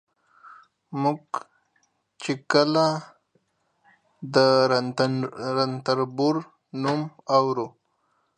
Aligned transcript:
موږ 1.01 1.21
چې 2.21 2.33
کله 2.51 2.85
د 4.33 4.35
رنتنبور 5.61 6.35
نوم 6.81 7.01
اورو 7.37 7.67